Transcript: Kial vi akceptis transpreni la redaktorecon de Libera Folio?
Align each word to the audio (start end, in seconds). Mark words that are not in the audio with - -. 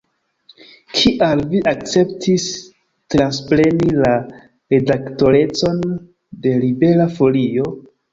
Kial 0.99 1.41
vi 1.49 1.59
akceptis 1.71 2.45
transpreni 3.15 3.91
la 4.05 4.13
redaktorecon 4.75 5.85
de 6.47 6.55
Libera 6.65 7.07
Folio? 7.21 7.69